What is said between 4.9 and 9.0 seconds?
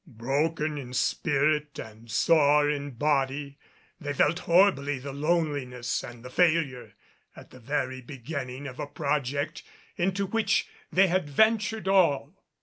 the loneliness and the failure at the very beginning of a